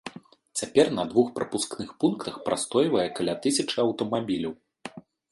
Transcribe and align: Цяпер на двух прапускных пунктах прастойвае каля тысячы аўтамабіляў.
Цяпер 0.59 0.87
на 0.99 1.03
двух 1.09 1.27
прапускных 1.35 1.91
пунктах 2.03 2.39
прастойвае 2.47 3.05
каля 3.19 3.35
тысячы 3.43 3.77
аўтамабіляў. 3.83 4.53